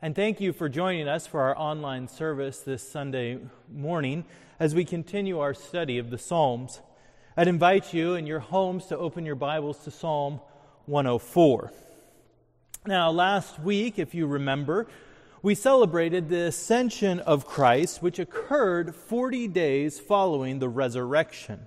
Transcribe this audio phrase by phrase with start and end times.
[0.00, 4.26] And thank you for joining us for our online service this Sunday morning
[4.60, 6.80] as we continue our study of the Psalms.
[7.36, 10.40] I'd invite you in your homes to open your Bibles to Psalm
[10.86, 11.72] 104.
[12.86, 14.86] Now, last week, if you remember,
[15.42, 21.66] we celebrated the ascension of Christ, which occurred 40 days following the resurrection.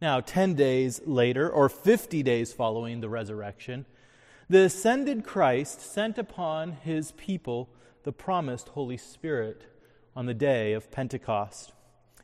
[0.00, 3.84] Now, 10 days later, or 50 days following the resurrection,
[4.52, 7.70] the ascended Christ sent upon his people
[8.02, 9.62] the promised Holy Spirit
[10.14, 11.72] on the day of Pentecost.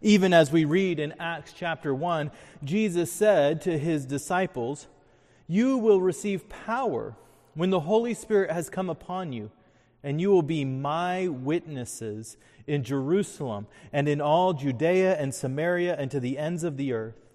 [0.03, 2.31] Even as we read in Acts chapter 1,
[2.63, 4.89] Jesus said to his disciples,
[5.47, 7.17] You will receive power
[7.55, 9.51] when the Holy Spirit has come upon you,
[10.03, 16.11] and you will be my witnesses in Jerusalem and in all Judea and Samaria and
[16.11, 17.28] to the ends of the earth.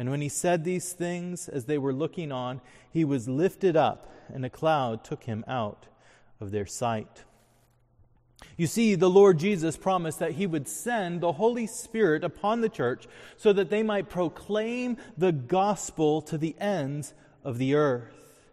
[0.00, 4.10] And when he said these things, as they were looking on, he was lifted up,
[4.32, 5.88] and a cloud took him out
[6.40, 7.24] of their sight.
[8.56, 12.70] You see, the Lord Jesus promised that he would send the Holy Spirit upon the
[12.70, 17.12] church so that they might proclaim the gospel to the ends
[17.44, 18.48] of the earth.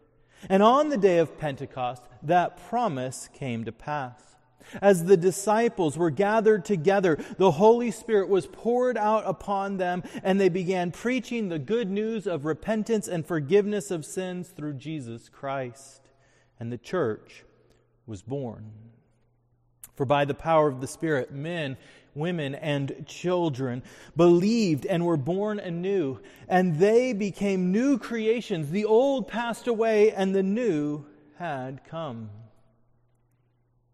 [0.49, 4.35] And on the day of Pentecost, that promise came to pass.
[4.81, 10.39] As the disciples were gathered together, the Holy Spirit was poured out upon them, and
[10.39, 16.01] they began preaching the good news of repentance and forgiveness of sins through Jesus Christ.
[16.59, 17.43] And the church
[18.05, 18.71] was born.
[19.95, 21.77] For by the power of the Spirit, men,
[22.13, 23.83] women, and children
[24.15, 28.71] believed and were born anew, and they became new creations.
[28.71, 31.05] The old passed away, and the new
[31.37, 32.29] had come.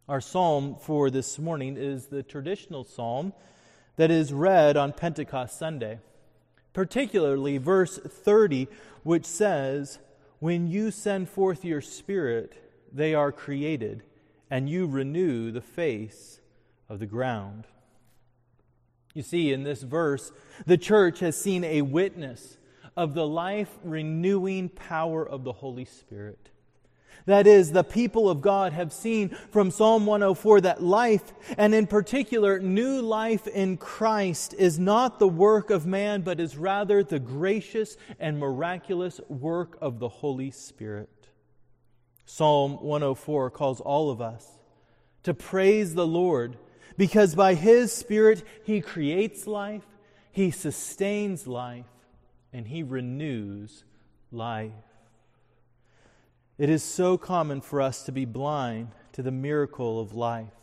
[0.09, 3.31] Our psalm for this morning is the traditional psalm
[3.95, 5.99] that is read on Pentecost Sunday,
[6.73, 8.67] particularly verse 30,
[9.03, 9.99] which says,
[10.39, 14.03] When you send forth your spirit, they are created,
[14.49, 16.41] and you renew the face
[16.89, 17.63] of the ground.
[19.13, 20.33] You see, in this verse,
[20.65, 22.57] the church has seen a witness
[22.97, 26.49] of the life renewing power of the Holy Spirit.
[27.25, 31.87] That is, the people of God have seen from Psalm 104 that life, and in
[31.87, 37.19] particular, new life in Christ, is not the work of man, but is rather the
[37.19, 41.09] gracious and miraculous work of the Holy Spirit.
[42.25, 44.47] Psalm 104 calls all of us
[45.23, 46.57] to praise the Lord
[46.97, 49.85] because by His Spirit He creates life,
[50.31, 51.85] He sustains life,
[52.51, 53.83] and He renews
[54.31, 54.71] life.
[56.63, 60.53] It is so common for us to be blind to the miracle of life.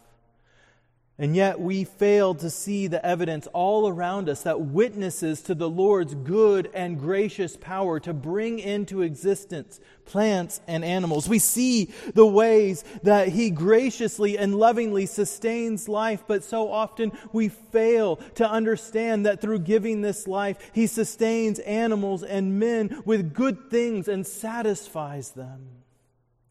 [1.19, 5.69] And yet we fail to see the evidence all around us that witnesses to the
[5.69, 11.29] Lord's good and gracious power to bring into existence plants and animals.
[11.29, 17.51] We see the ways that He graciously and lovingly sustains life, but so often we
[17.51, 23.71] fail to understand that through giving this life, He sustains animals and men with good
[23.71, 25.80] things and satisfies them.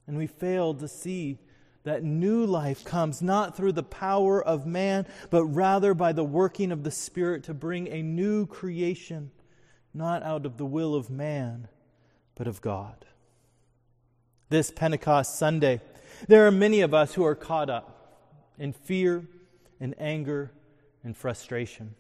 [0.10, 1.38] And we fail to see
[1.84, 6.72] that new life comes not through the power of man, but rather by the working
[6.72, 9.30] of the Spirit to bring a new creation,
[9.94, 11.68] not out of the will of man,
[12.34, 13.06] but of God.
[14.50, 15.80] This Pentecost Sunday,
[16.28, 18.18] there are many of us who are caught up
[18.58, 19.28] in fear
[19.80, 20.52] and anger
[21.04, 21.94] and frustration.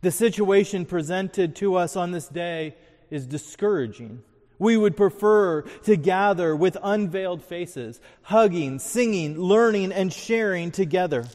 [0.00, 2.76] The situation presented to us on this day
[3.10, 4.22] is discouraging
[4.60, 11.26] we would prefer to gather with unveiled faces, hugging, singing, learning, and sharing together.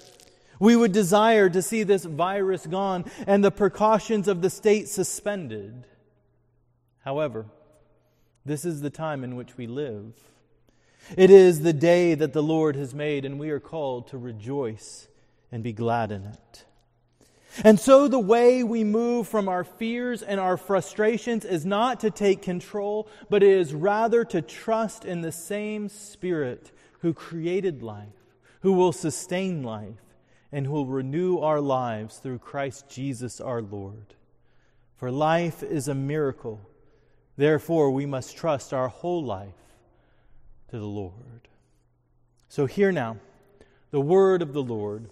[0.59, 5.85] We would desire to see this virus gone and the precautions of the state suspended.
[6.99, 7.47] However,
[8.45, 10.13] this is the time in which we live.
[11.17, 15.07] It is the day that the Lord has made, and we are called to rejoice
[15.51, 16.65] and be glad in it.
[17.63, 22.11] And so, the way we move from our fears and our frustrations is not to
[22.11, 28.07] take control, but it is rather to trust in the same Spirit who created life,
[28.61, 30.01] who will sustain life,
[30.51, 34.15] and who will renew our lives through Christ Jesus our Lord.
[34.97, 36.59] For life is a miracle.
[37.37, 39.53] Therefore, we must trust our whole life
[40.69, 41.47] to the Lord.
[42.49, 43.17] So, hear now
[43.91, 45.09] the word of the Lord,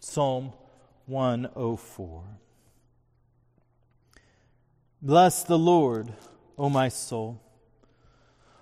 [0.00, 0.52] Psalm
[1.06, 2.22] 104.
[5.02, 6.12] Bless the Lord,
[6.56, 7.40] O my soul.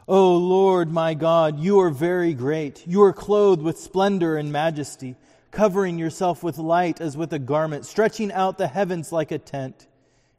[0.09, 2.87] O Lord my God, you are very great.
[2.87, 5.15] You are clothed with splendor and majesty,
[5.53, 9.87] covering yourself with light as with a garment, stretching out the heavens like a tent.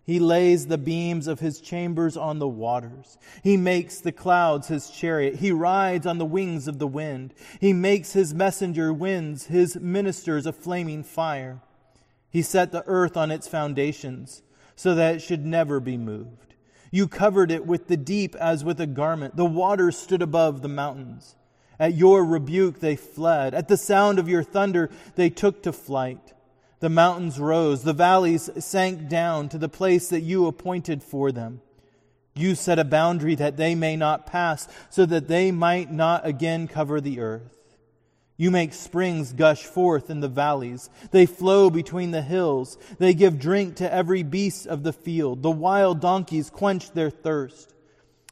[0.05, 3.17] He lays the beams of his chambers on the waters.
[3.41, 5.35] He makes the clouds his chariot.
[5.35, 7.33] He rides on the wings of the wind.
[7.61, 11.61] He makes his messenger winds, his ministers a flaming fire.
[12.33, 14.41] He set the earth on its foundations
[14.75, 16.55] so that it should never be moved.
[16.91, 19.35] You covered it with the deep as with a garment.
[19.35, 21.35] The waters stood above the mountains.
[21.79, 23.53] At your rebuke they fled.
[23.53, 26.33] At the sound of your thunder they took to flight.
[26.79, 31.61] The mountains rose, the valleys sank down to the place that you appointed for them.
[32.35, 36.67] You set a boundary that they may not pass, so that they might not again
[36.67, 37.62] cover the earth.
[38.43, 40.89] You make springs gush forth in the valleys.
[41.11, 42.77] They flow between the hills.
[42.99, 45.41] They give drink to every beast of the field.
[45.41, 47.73] The wild donkeys quench their thirst.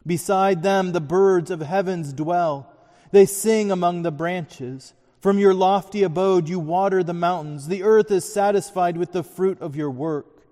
[0.05, 2.69] Beside them, the birds of heavens dwell.
[3.11, 4.93] They sing among the branches.
[5.21, 7.69] From your lofty abode you water the mountains.
[7.69, 10.43] The earth is satisfied with the fruit of your work.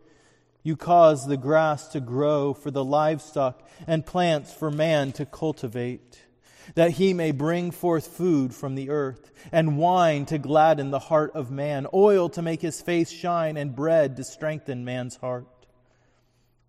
[0.64, 6.28] You cause the grass to grow for the livestock and plants for man to cultivate,
[6.76, 11.32] that he may bring forth food from the earth, and wine to gladden the heart
[11.34, 15.48] of man, oil to make his face shine, and bread to strengthen man's heart.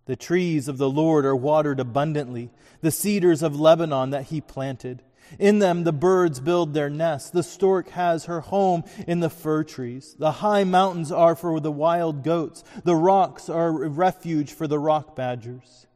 [0.05, 2.49] The trees of the Lord are watered abundantly,
[2.81, 5.03] the cedars of Lebanon that he planted.
[5.39, 7.29] In them the birds build their nests.
[7.29, 10.15] The stork has her home in the fir trees.
[10.17, 12.63] The high mountains are for the wild goats.
[12.83, 15.87] The rocks are a refuge for the rock badgers.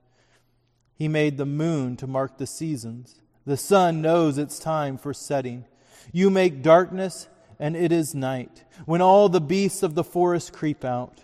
[0.93, 3.21] He made the moon to mark the seasons.
[3.45, 5.65] The sun knows its time for setting.
[6.11, 7.27] You make darkness,
[7.59, 11.21] and it is night, when all the beasts of the forest creep out.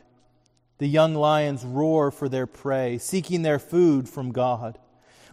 [0.77, 4.77] The young lions roar for their prey, seeking their food from God.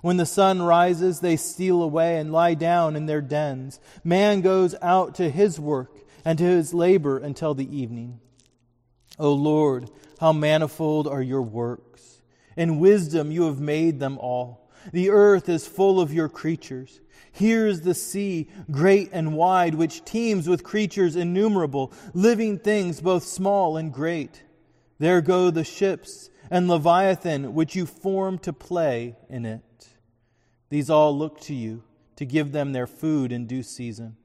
[0.01, 3.81] When the sun rises, they steal away and lie down in their dens.
[4.05, 5.91] Man goes out to his work
[6.25, 8.21] and to his labor until the evening.
[9.19, 9.91] O Lord,
[10.21, 12.23] how manifold are your works!
[12.57, 14.68] In wisdom you have made them all.
[14.93, 17.01] The earth is full of your creatures.
[17.33, 23.25] Here is the sea, great and wide, which teems with creatures innumerable, living things both
[23.25, 24.43] small and great.
[24.99, 29.89] There go the ships and Leviathan, which you formed to play in it.
[30.71, 31.83] These all look to you
[32.17, 34.17] to give them their food in due season.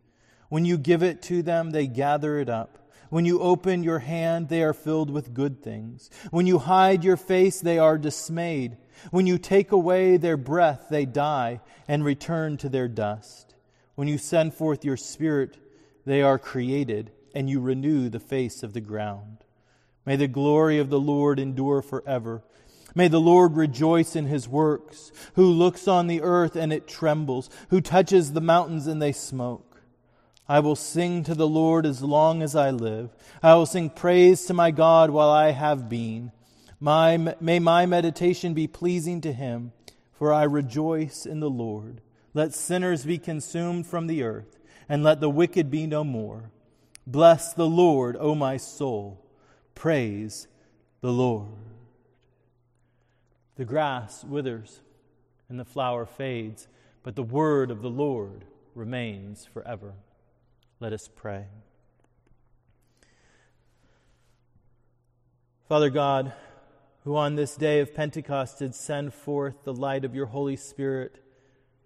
[0.49, 2.91] When you give it to them, they gather it up.
[3.09, 6.09] When you open your hand, they are filled with good things.
[6.31, 8.77] When you hide your face, they are dismayed.
[9.11, 13.55] When you take away their breath, they die and return to their dust.
[13.95, 15.57] When you send forth your spirit,
[16.05, 19.37] they are created, and you renew the face of the ground.
[20.05, 22.43] May the glory of the Lord endure forever.
[22.95, 27.49] May the Lord rejoice in his works, who looks on the earth and it trembles,
[27.69, 29.81] who touches the mountains and they smoke.
[30.47, 33.11] I will sing to the Lord as long as I live.
[33.41, 36.31] I will sing praise to my God while I have been.
[36.83, 39.71] My, may my meditation be pleasing to him,
[40.11, 42.01] for I rejoice in the Lord.
[42.33, 44.59] Let sinners be consumed from the earth,
[44.89, 46.51] and let the wicked be no more.
[47.07, 49.25] Bless the Lord, O my soul.
[49.75, 50.49] Praise
[50.99, 51.47] the Lord.
[53.55, 54.81] The grass withers
[55.47, 56.67] and the flower fades,
[57.01, 58.43] but the word of the Lord
[58.75, 59.93] remains forever.
[60.81, 61.45] Let us pray.
[65.69, 66.33] Father God,
[67.03, 71.19] who on this day of Pentecost did send forth the light of your Holy Spirit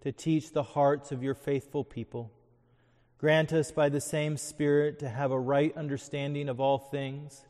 [0.01, 2.31] to teach the hearts of your faithful people,
[3.17, 7.45] grant us by the same Spirit to have a right understanding of all things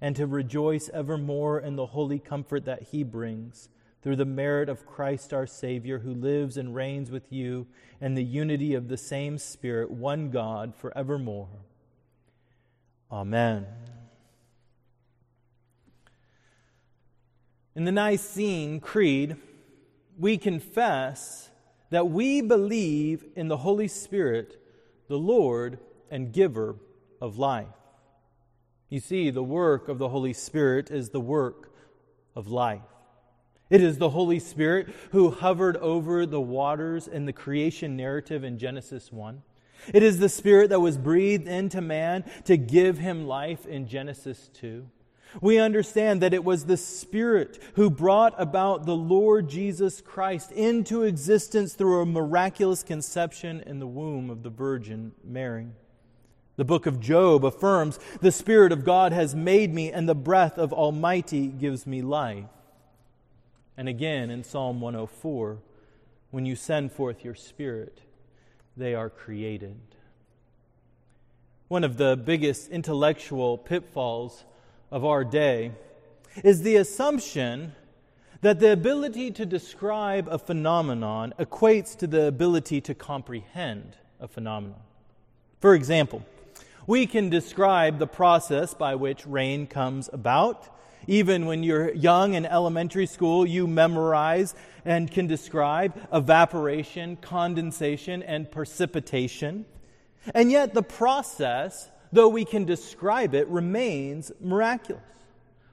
[0.00, 3.68] and to rejoice evermore in the holy comfort that he brings
[4.02, 7.66] through the merit of Christ our Savior, who lives and reigns with you
[8.00, 11.48] in the unity of the same Spirit, one God, forevermore.
[13.12, 13.66] Amen.
[17.76, 19.36] In the Nicene Creed,
[20.18, 21.50] we confess
[21.90, 24.60] that we believe in the Holy Spirit,
[25.08, 25.78] the Lord
[26.10, 26.76] and giver
[27.20, 27.68] of life.
[28.88, 31.72] You see, the work of the Holy Spirit is the work
[32.34, 32.82] of life.
[33.70, 38.58] It is the Holy Spirit who hovered over the waters in the creation narrative in
[38.58, 39.42] Genesis 1.
[39.94, 44.50] It is the Spirit that was breathed into man to give him life in Genesis
[44.54, 44.88] 2.
[45.40, 51.02] We understand that it was the Spirit who brought about the Lord Jesus Christ into
[51.02, 55.68] existence through a miraculous conception in the womb of the Virgin Mary.
[56.56, 60.58] The book of Job affirms, The Spirit of God has made me, and the breath
[60.58, 62.44] of Almighty gives me life.
[63.76, 65.58] And again in Psalm 104,
[66.30, 68.00] when you send forth your Spirit,
[68.76, 69.80] they are created.
[71.68, 74.44] One of the biggest intellectual pitfalls
[74.90, 75.72] of our day
[76.42, 77.72] is the assumption
[78.40, 84.80] that the ability to describe a phenomenon equates to the ability to comprehend a phenomenon.
[85.60, 86.24] For example,
[86.86, 90.74] we can describe the process by which rain comes about.
[91.06, 94.54] Even when you're young in elementary school, you memorize
[94.84, 99.66] and can describe evaporation, condensation, and precipitation.
[100.34, 105.02] And yet, the process, though we can describe it, remains miraculous.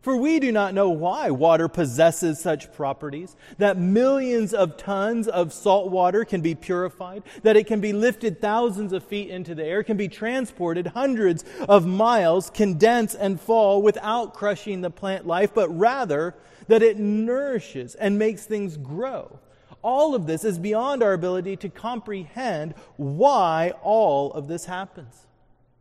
[0.08, 5.51] For we do not know why water possesses such properties, that millions of tons of
[5.51, 9.65] salt water can be purified, that it can be lifted thousands of feet into the
[9.65, 15.53] air, can be transported hundreds of miles, condense and fall without crushing the plant life,
[15.53, 16.36] but rather
[16.70, 19.39] that it nourishes and makes things grow.
[19.82, 25.26] All of this is beyond our ability to comprehend why all of this happens.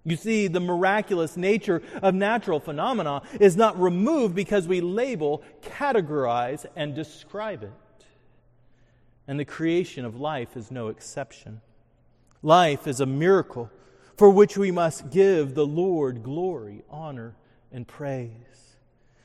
[0.07, 6.65] You see, the miraculous nature of natural phenomena is not removed because we label, categorize,
[6.77, 7.73] and describe it.
[9.27, 11.61] And the creation of life is no exception.
[12.41, 13.69] Life is a miracle
[14.17, 17.35] for which we must give the Lord glory, honor,
[17.73, 18.31] and praise.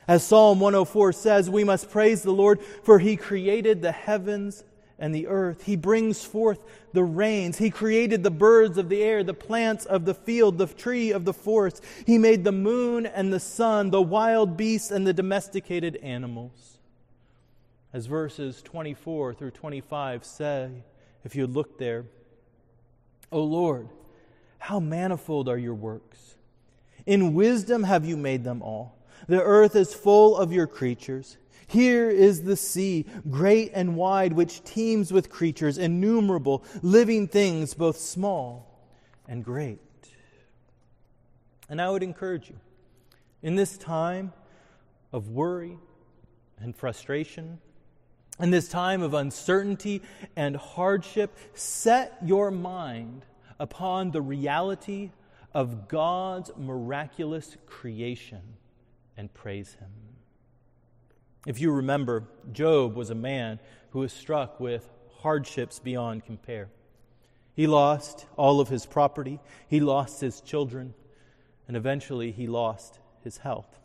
[0.07, 4.63] As Psalm 104 says, we must praise the Lord, for he created the heavens
[5.01, 5.63] and the earth.
[5.63, 7.57] He brings forth the rains.
[7.57, 11.25] He created the birds of the air, the plants of the field, the tree of
[11.25, 11.83] the forest.
[12.05, 16.77] He made the moon and the sun, the wild beasts and the domesticated animals.
[17.91, 20.69] As verses 24 through 25 say,
[21.25, 22.05] if you look there,
[23.31, 23.89] O Lord,
[24.59, 26.35] how manifold are your works!
[27.07, 28.97] In wisdom have you made them all.
[29.27, 31.37] The earth is full of your creatures.
[31.71, 37.95] Here is the sea, great and wide, which teems with creatures, innumerable, living things, both
[37.95, 38.77] small
[39.25, 39.79] and great.
[41.69, 42.57] And I would encourage you,
[43.41, 44.33] in this time
[45.13, 45.77] of worry
[46.59, 47.57] and frustration,
[48.37, 50.01] in this time of uncertainty
[50.35, 53.23] and hardship, set your mind
[53.59, 55.11] upon the reality
[55.53, 58.41] of God's miraculous creation
[59.15, 60.10] and praise Him.
[61.45, 63.59] If you remember, Job was a man
[63.91, 64.87] who was struck with
[65.21, 66.69] hardships beyond compare.
[67.53, 70.93] He lost all of his property, he lost his children,
[71.67, 73.79] and eventually he lost his health.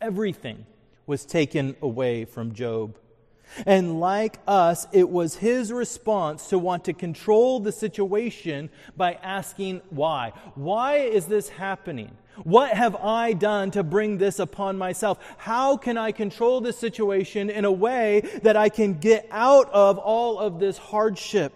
[0.00, 0.64] Everything
[1.06, 2.96] was taken away from Job.
[3.66, 9.82] And like us, it was his response to want to control the situation by asking
[9.90, 10.32] why.
[10.54, 12.16] Why is this happening?
[12.44, 15.18] What have I done to bring this upon myself?
[15.36, 19.98] How can I control this situation in a way that I can get out of
[19.98, 21.52] all of this hardship?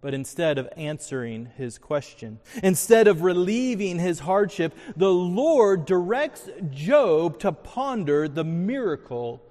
[0.00, 7.40] But instead of answering his question, instead of relieving his hardship, the Lord directs Job
[7.40, 9.42] to ponder the miracle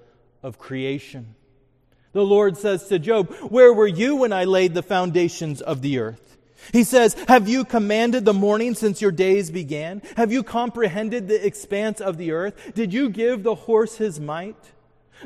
[0.42, 1.36] of creation.
[2.14, 6.00] The Lord says to Job, Where were you when I laid the foundations of the
[6.00, 6.27] earth?
[6.72, 10.02] He says, Have you commanded the morning since your days began?
[10.16, 12.74] Have you comprehended the expanse of the earth?
[12.74, 14.74] Did you give the horse his might?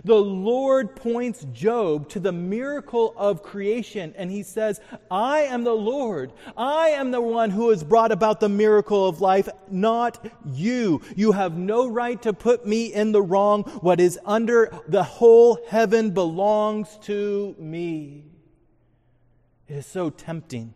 [0.05, 4.79] The Lord points Job to the miracle of creation, and he says,
[5.09, 6.31] I am the Lord.
[6.55, 11.01] I am the one who has brought about the miracle of life, not you.
[11.17, 13.63] You have no right to put me in the wrong.
[13.81, 18.25] What is under the whole heaven belongs to me.
[19.67, 20.73] It is so tempting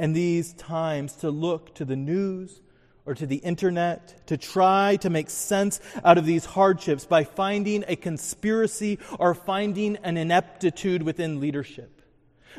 [0.00, 2.62] in these times to look to the news
[3.04, 7.84] or to the internet to try to make sense out of these hardships by finding
[7.86, 12.00] a conspiracy or finding an ineptitude within leadership.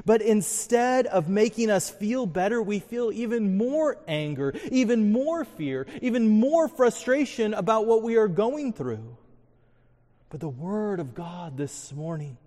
[0.06, 5.88] But instead of making us feel better, we feel even more anger, even more fear,
[6.02, 9.18] even more frustration about what we are going through.
[10.30, 12.38] But the Word of God this morning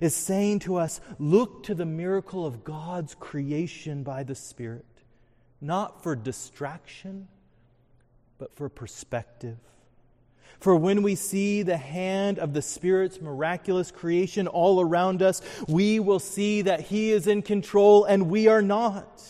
[0.00, 4.84] is saying to us look to the miracle of God's creation by the Spirit,
[5.60, 7.28] not for distraction,
[8.38, 9.58] but for perspective.
[10.60, 16.00] For when we see the hand of the Spirit's miraculous creation all around us, we
[16.00, 19.22] will see that He is in control and we are not.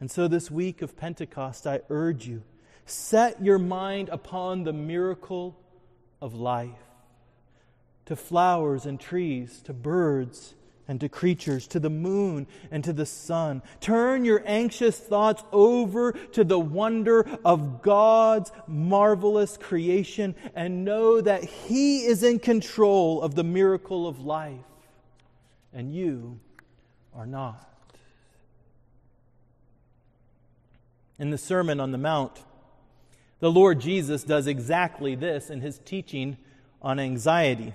[0.00, 2.42] And so, this week of Pentecost, I urge you
[2.86, 5.58] set your mind upon the miracle
[6.22, 6.87] of life
[8.08, 10.54] to flowers and trees, to birds
[10.88, 13.60] and to creatures, to the moon and to the sun.
[13.82, 21.44] Turn your anxious thoughts over to the wonder of God's marvelous creation and know that
[21.44, 24.64] He is in control of the miracle of life,
[25.74, 26.40] and you
[27.14, 27.70] are not.
[31.18, 32.42] In the Sermon on the Mount,
[33.40, 36.38] the Lord Jesus does exactly this in his teaching
[36.80, 37.74] on anxiety.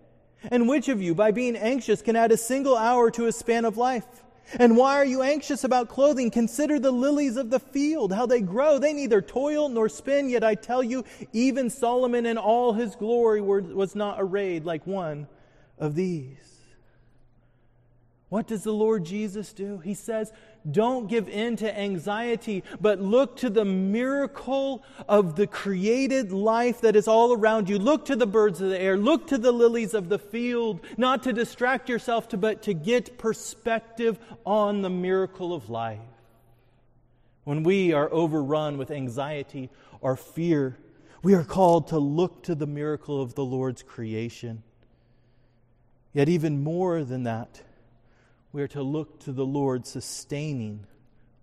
[0.49, 3.65] And which of you, by being anxious, can add a single hour to a span
[3.65, 4.05] of life?
[4.59, 6.31] And why are you anxious about clothing?
[6.31, 8.79] Consider the lilies of the field, how they grow.
[8.79, 13.39] They neither toil nor spin, yet I tell you, even Solomon in all his glory
[13.39, 15.27] was not arrayed like one
[15.77, 16.37] of these.
[18.29, 19.79] What does the Lord Jesus do?
[19.79, 20.31] He says,
[20.69, 26.95] Don't give in to anxiety, but look to the miracle of the created life that
[26.95, 27.79] is all around you.
[27.79, 28.95] Look to the birds of the air.
[28.95, 33.17] Look to the lilies of the field, not to distract yourself, to, but to get
[33.17, 35.99] perspective on the miracle of life.
[37.43, 40.77] When we are overrun with anxiety or fear,
[41.23, 44.61] we are called to look to the miracle of the Lord's creation.
[46.13, 47.63] Yet, even more than that,
[48.53, 50.85] we are to look to the Lord sustaining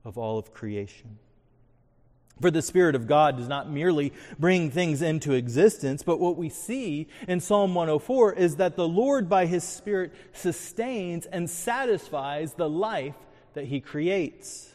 [0.05, 1.19] of all of creation.
[2.41, 6.49] For the Spirit of God does not merely bring things into existence, but what we
[6.49, 12.69] see in Psalm 104 is that the Lord, by His Spirit, sustains and satisfies the
[12.69, 13.17] life
[13.55, 14.73] that He creates.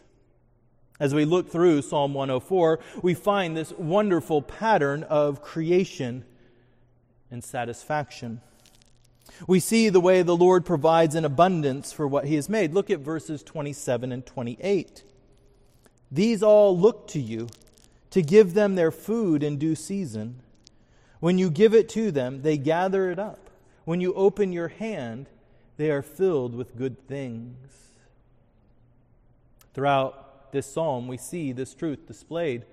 [0.99, 6.25] As we look through Psalm 104, we find this wonderful pattern of creation
[7.31, 8.41] and satisfaction.
[9.47, 12.73] We see the way the Lord provides in abundance for what he has made.
[12.73, 15.03] Look at verses 27 and 28.
[16.11, 17.49] These all look to you
[18.11, 20.41] to give them their food in due season.
[21.19, 23.49] When you give it to them, they gather it up.
[23.85, 25.27] When you open your hand,
[25.77, 27.57] they are filled with good things.
[29.73, 32.65] Throughout this psalm, we see this truth displayed.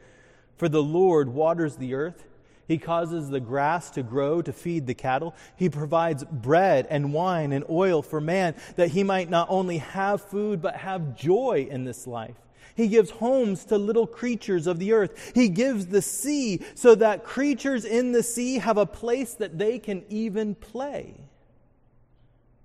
[0.56, 2.24] For the Lord waters the earth,
[2.70, 5.34] he causes the grass to grow to feed the cattle.
[5.56, 10.22] He provides bread and wine and oil for man that he might not only have
[10.22, 12.36] food, but have joy in this life.
[12.76, 15.32] He gives homes to little creatures of the earth.
[15.34, 19.80] He gives the sea so that creatures in the sea have a place that they
[19.80, 21.16] can even play.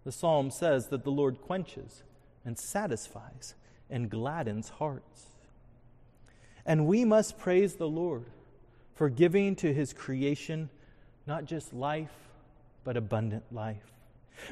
[0.03, 2.03] The psalm says that the Lord quenches
[2.45, 3.55] and satisfies
[3.89, 5.29] and gladdens hearts.
[6.63, 8.25] And we must praise the Lord
[8.95, 10.69] for giving to his creation
[11.27, 12.13] not just life,
[12.83, 13.94] but abundant life.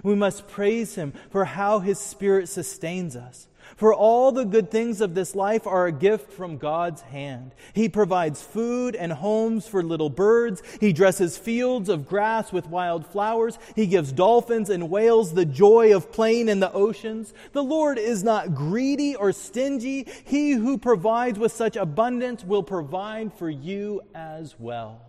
[0.04, 3.48] We must praise him for how his spirit sustains us.
[3.76, 7.54] For all the good things of this life are a gift from God's hand.
[7.74, 10.62] He provides food and homes for little birds.
[10.80, 13.58] He dresses fields of grass with wild flowers.
[13.76, 17.34] He gives dolphins and whales the joy of playing in the oceans.
[17.54, 20.08] The Lord is not greedy or stingy.
[20.24, 25.02] He who provides with such abundance will provide for you as well.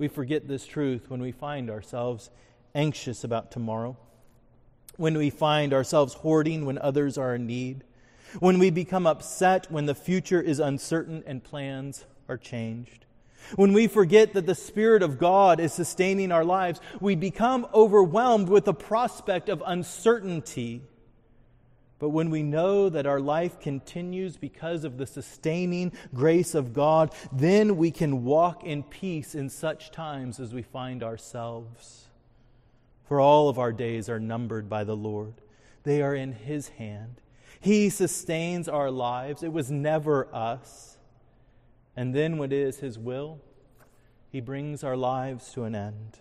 [0.00, 2.30] We forget this truth when we find ourselves
[2.74, 3.96] anxious about tomorrow
[4.96, 7.82] when we find ourselves hoarding when others are in need,
[8.38, 13.06] when we become upset when the future is uncertain and plans are changed.
[13.56, 18.50] When we forget that the Spirit of God is sustaining our lives, we become overwhelmed
[18.50, 20.82] with the prospect of uncertainty.
[22.00, 27.14] But when we know that our life continues because of the sustaining grace of God,
[27.30, 32.08] then we can walk in peace in such times as we find ourselves
[33.10, 35.34] for all of our days are numbered by the Lord.
[35.82, 37.20] They are in His hand.
[37.58, 39.42] He sustains our lives.
[39.42, 40.96] It was never us.
[41.96, 43.40] And then, when it is His will,
[44.30, 46.18] He brings our lives to an end.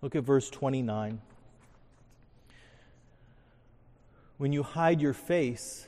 [0.00, 1.20] Look at verse 29.
[4.40, 5.86] When you hide your face,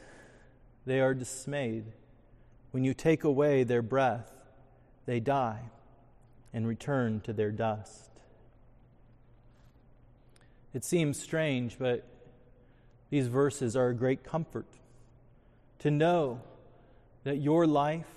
[0.85, 1.87] they are dismayed.
[2.71, 4.31] When you take away their breath,
[5.07, 5.71] they die
[6.53, 8.11] and return to their dust.
[10.75, 12.05] It seems strange, but
[13.09, 14.69] these verses are a great comfort
[15.79, 16.43] to know
[17.25, 18.13] that your life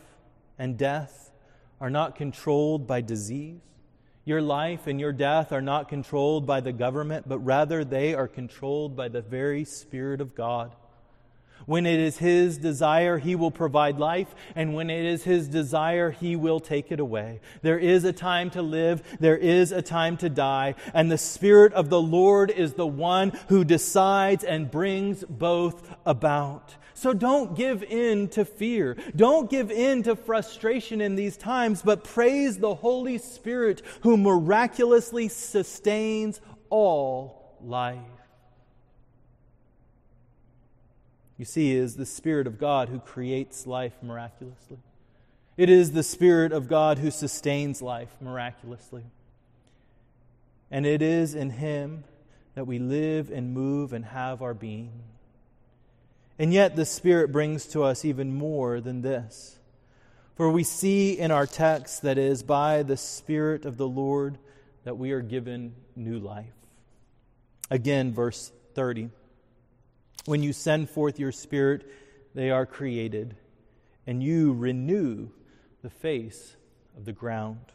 [0.60, 1.32] and death
[1.80, 3.62] are not controlled by disease.
[4.26, 8.28] Your life and your death are not controlled by the government, but rather they are
[8.28, 10.76] controlled by the very Spirit of God.
[11.68, 16.10] When it is His desire, He will provide life, and when it is His desire,
[16.10, 17.40] He will take it away.
[17.62, 21.74] There is a time to live, there is a time to die, and the Spirit
[21.74, 26.76] of the Lord is the one who decides and brings both about.
[26.96, 28.98] So don't give in to fear.
[29.16, 35.28] Don't give in to frustration in these times, but praise the Holy Spirit who miraculously
[35.28, 38.00] sustains all life.
[41.38, 44.78] you see, is the Spirit of God who creates life miraculously.
[45.58, 49.04] It is the Spirit of God who sustains life miraculously.
[50.72, 52.06] And it is in Him
[52.56, 55.04] that we live and move and have our being.
[56.38, 59.58] And yet, the Spirit brings to us even more than this.
[60.36, 64.38] For we see in our text that it is by the Spirit of the Lord
[64.84, 66.54] that we are given new life.
[67.72, 69.10] Again, verse 30.
[70.26, 71.90] When you send forth your Spirit,
[72.34, 73.38] they are created,
[74.06, 75.30] and you renew
[75.82, 76.58] the face
[76.98, 77.72] of the ground.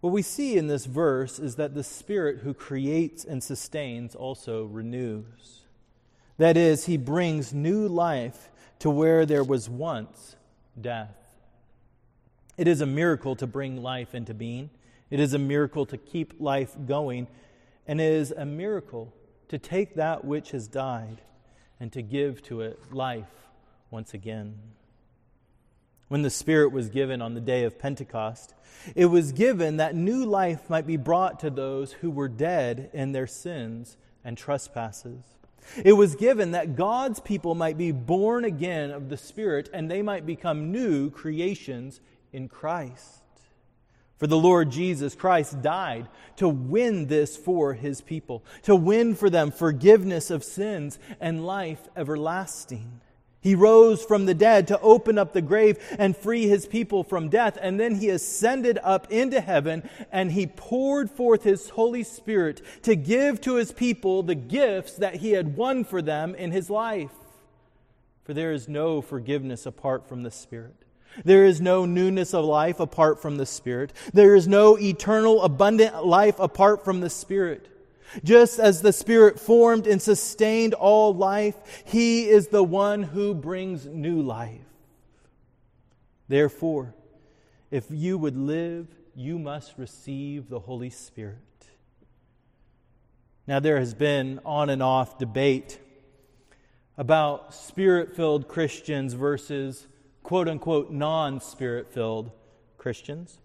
[0.00, 4.64] What we see in this verse is that the Spirit who creates and sustains also
[4.64, 5.63] renews.
[6.38, 10.36] That is, He brings new life to where there was once
[10.80, 11.16] death.
[12.56, 14.70] It is a miracle to bring life into being.
[15.10, 17.26] It is a miracle to keep life going.
[17.86, 19.12] And it is a miracle
[19.48, 21.20] to take that which has died
[21.80, 23.48] and to give to it life
[23.90, 24.58] once again.
[26.08, 28.54] When the Spirit was given on the day of Pentecost,
[28.94, 33.12] it was given that new life might be brought to those who were dead in
[33.12, 35.33] their sins and trespasses.
[35.84, 40.02] It was given that God's people might be born again of the Spirit and they
[40.02, 42.00] might become new creations
[42.32, 43.22] in Christ.
[44.18, 49.28] For the Lord Jesus Christ died to win this for his people, to win for
[49.28, 53.00] them forgiveness of sins and life everlasting.
[53.44, 57.28] He rose from the dead to open up the grave and free his people from
[57.28, 57.58] death.
[57.60, 62.96] And then he ascended up into heaven and he poured forth his Holy Spirit to
[62.96, 67.12] give to his people the gifts that he had won for them in his life.
[68.24, 70.76] For there is no forgiveness apart from the Spirit.
[71.22, 73.92] There is no newness of life apart from the Spirit.
[74.14, 77.68] There is no eternal, abundant life apart from the Spirit.
[78.22, 83.86] Just as the Spirit formed and sustained all life, He is the one who brings
[83.86, 84.60] new life.
[86.28, 86.94] Therefore,
[87.70, 91.38] if you would live, you must receive the Holy Spirit.
[93.46, 95.78] Now, there has been on and off debate
[96.96, 99.86] about spirit filled Christians versus
[100.22, 102.30] quote unquote non spirit filled
[102.78, 103.38] Christians.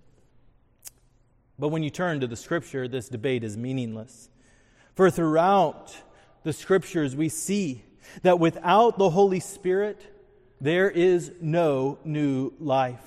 [1.58, 4.30] But when you turn to the scripture, this debate is meaningless.
[5.00, 5.96] For throughout
[6.44, 7.86] the scriptures, we see
[8.24, 10.06] that without the Holy Spirit,
[10.60, 13.06] there is no new life.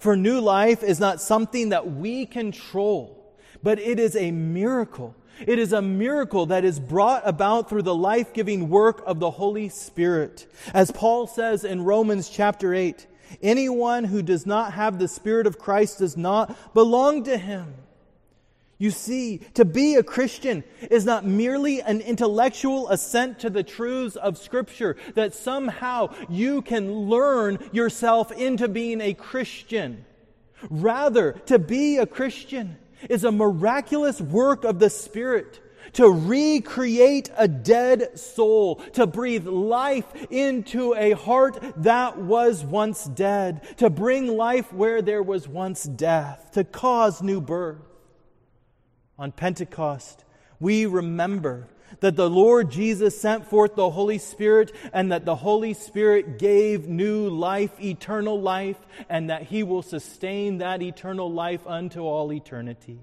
[0.00, 5.14] For new life is not something that we control, but it is a miracle
[5.46, 9.30] it is a miracle that is brought about through the life giving work of the
[9.30, 10.50] Holy Spirit.
[10.72, 13.06] As Paul says in Romans chapter 8,
[13.42, 17.74] anyone who does not have the Spirit of Christ does not belong to him.
[18.78, 24.14] You see, to be a Christian is not merely an intellectual assent to the truths
[24.14, 30.04] of Scripture, that somehow you can learn yourself into being a Christian.
[30.70, 32.78] Rather, to be a Christian
[33.10, 35.60] is a miraculous work of the Spirit
[35.94, 43.62] to recreate a dead soul, to breathe life into a heart that was once dead,
[43.78, 47.87] to bring life where there was once death, to cause new birth.
[49.18, 50.24] On Pentecost,
[50.60, 51.66] we remember
[52.00, 56.86] that the Lord Jesus sent forth the Holy Spirit and that the Holy Spirit gave
[56.86, 58.76] new life, eternal life,
[59.08, 63.00] and that He will sustain that eternal life unto all eternity.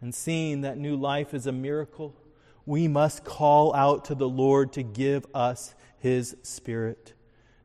[0.00, 2.14] And seeing that new life is a miracle,
[2.66, 7.14] we must call out to the Lord to give us His Spirit,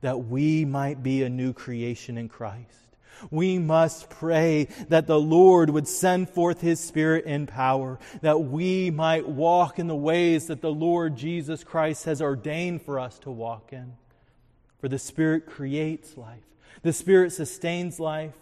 [0.02, 2.83] that we might be a new creation in Christ.
[3.32, 8.92] We must pray that the Lord would send forth His Spirit in power, that we
[8.92, 13.32] might walk in the ways that the Lord Jesus Christ has ordained for us to
[13.32, 13.94] walk in.
[14.80, 16.44] For the Spirit creates life,
[16.82, 18.34] the Spirit sustains life,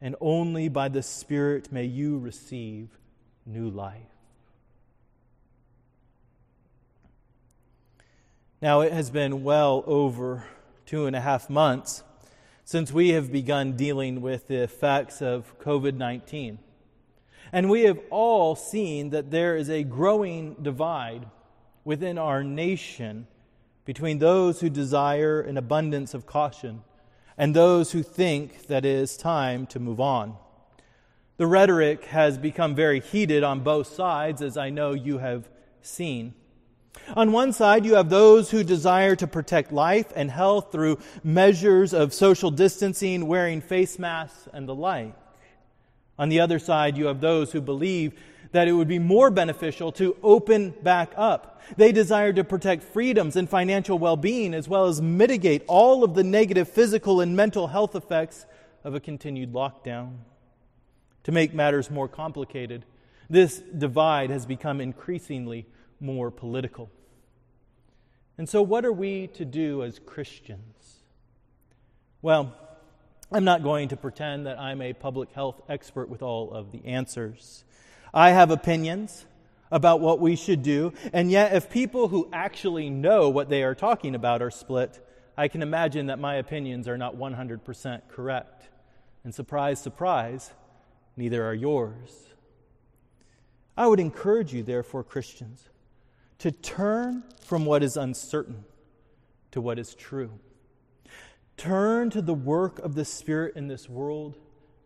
[0.00, 2.88] and only by the Spirit may you receive
[3.46, 4.02] new life.
[8.62, 10.44] Now, it has been well over
[10.84, 12.02] two and a half months
[12.70, 16.60] since we have begun dealing with the effects of COVID 19.
[17.52, 21.26] And we have all seen that there is a growing divide
[21.84, 23.26] within our nation
[23.84, 26.84] between those who desire an abundance of caution
[27.36, 30.36] and those who think that it is time to move on.
[31.38, 35.50] The rhetoric has become very heated on both sides, as I know you have
[35.82, 36.34] seen.
[37.16, 41.92] On one side, you have those who desire to protect life and health through measures
[41.92, 45.14] of social distancing, wearing face masks, and the like.
[46.18, 48.12] On the other side, you have those who believe
[48.52, 51.62] that it would be more beneficial to open back up.
[51.76, 56.14] They desire to protect freedoms and financial well being, as well as mitigate all of
[56.14, 58.46] the negative physical and mental health effects
[58.84, 60.16] of a continued lockdown.
[61.24, 62.84] To make matters more complicated,
[63.28, 65.66] this divide has become increasingly
[66.00, 66.90] more political.
[68.38, 71.00] And so, what are we to do as Christians?
[72.22, 72.54] Well,
[73.32, 76.84] I'm not going to pretend that I'm a public health expert with all of the
[76.84, 77.64] answers.
[78.12, 79.24] I have opinions
[79.70, 83.74] about what we should do, and yet, if people who actually know what they are
[83.74, 88.68] talking about are split, I can imagine that my opinions are not 100% correct.
[89.24, 90.50] And surprise, surprise,
[91.16, 92.26] neither are yours.
[93.76, 95.69] I would encourage you, therefore, Christians,
[96.40, 98.64] to turn from what is uncertain
[99.52, 100.38] to what is true.
[101.56, 104.36] Turn to the work of the Spirit in this world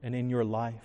[0.02, 0.84] and in your life.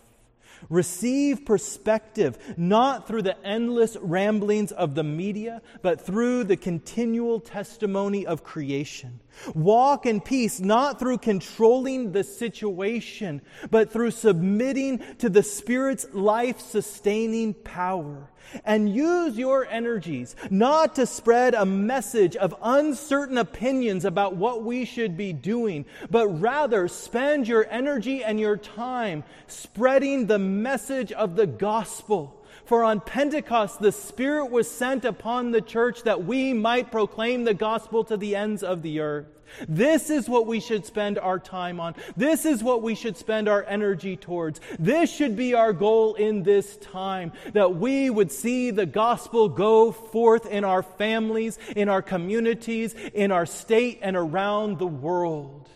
[0.69, 8.25] Receive perspective not through the endless ramblings of the media, but through the continual testimony
[8.25, 9.21] of creation.
[9.55, 16.59] Walk in peace not through controlling the situation, but through submitting to the Spirit's life
[16.59, 18.29] sustaining power.
[18.65, 24.85] And use your energies not to spread a message of uncertain opinions about what we
[24.85, 31.35] should be doing, but rather spend your energy and your time spreading the message of
[31.35, 36.91] the gospel for on Pentecost, the Spirit was sent upon the church that we might
[36.91, 39.38] proclaim the gospel to the ends of the earth.
[39.67, 41.95] This is what we should spend our time on.
[42.15, 44.61] This is what we should spend our energy towards.
[44.77, 49.91] This should be our goal in this time that we would see the gospel go
[49.91, 55.69] forth in our families, in our communities, in our state, and around the world.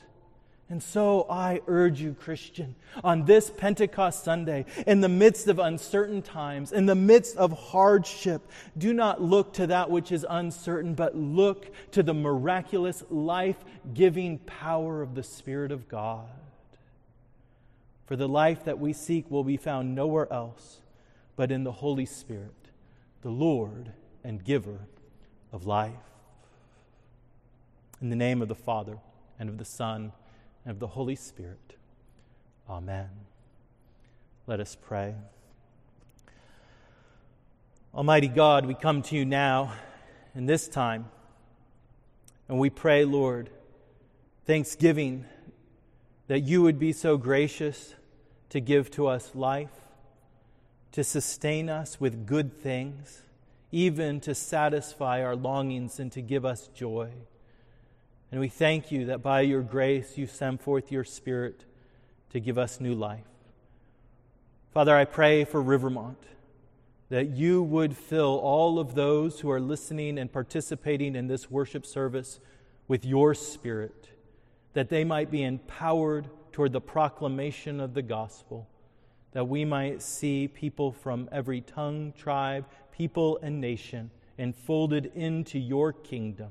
[0.70, 6.22] And so I urge you, Christian, on this Pentecost Sunday, in the midst of uncertain
[6.22, 8.42] times, in the midst of hardship,
[8.78, 13.58] do not look to that which is uncertain, but look to the miraculous, life
[13.94, 16.28] giving power of the Spirit of God.
[18.06, 20.80] For the life that we seek will be found nowhere else
[21.36, 22.70] but in the Holy Spirit,
[23.22, 23.92] the Lord
[24.24, 24.80] and giver
[25.52, 25.94] of life.
[28.02, 28.98] In the name of the Father,
[29.40, 30.12] and of the Son,
[30.66, 31.76] and of the Holy Spirit.
[32.70, 33.10] Amen.
[34.48, 35.16] Let us pray.
[37.94, 39.74] Almighty God, we come to you now
[40.34, 41.06] in this time,
[42.48, 43.50] and we pray, Lord,
[44.46, 45.26] thanksgiving
[46.28, 47.94] that you would be so gracious
[48.50, 49.70] to give to us life,
[50.92, 53.22] to sustain us with good things,
[53.72, 57.12] even to satisfy our longings and to give us joy.
[58.34, 61.66] And we thank you that by your grace you send forth your Spirit
[62.32, 63.28] to give us new life.
[64.74, 66.18] Father, I pray for Rivermont
[67.10, 71.86] that you would fill all of those who are listening and participating in this worship
[71.86, 72.40] service
[72.88, 74.10] with your Spirit,
[74.74, 78.68] that they might be empowered toward the proclamation of the gospel,
[79.34, 85.94] that we might see people from every tongue, tribe, people, and nation enfolded into your
[85.94, 86.50] kingdom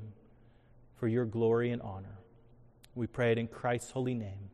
[1.03, 2.21] for your glory and honor.
[2.95, 4.51] We pray it in Christ's holy name.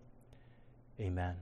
[0.99, 1.35] Amen.